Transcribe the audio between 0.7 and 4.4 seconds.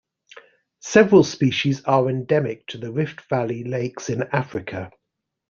Several species are endemic to the Rift Valley lakes in